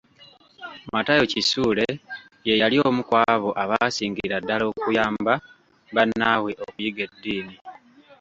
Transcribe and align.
Matayo 0.93 1.23
Kisule 1.31 1.87
ye 2.47 2.53
yali 2.61 2.77
omu 2.87 3.01
ku 3.09 3.13
abo 3.33 3.49
abaasingira 3.63 4.35
ddala 4.41 4.63
okuyamba 4.71 5.33
bannaabwe 5.95 6.51
okuyiga 6.63 7.01
eddiini. 7.09 7.55